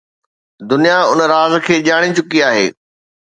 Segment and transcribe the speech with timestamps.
[0.69, 2.67] دنيا ان راز کي ڄاڻي چڪي آهي.